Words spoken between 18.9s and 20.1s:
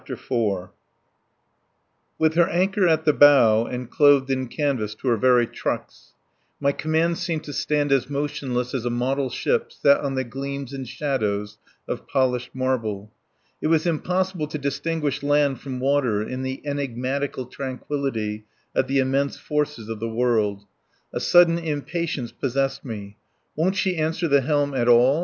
immense forces of the